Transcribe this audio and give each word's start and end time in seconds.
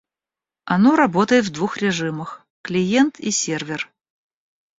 Оно 0.65 0.95
работает 0.95 1.45
в 1.45 1.51
двух 1.51 1.77
режимах: 1.77 2.47
клиент 2.63 3.19
и 3.19 3.29
сервер 3.29 3.91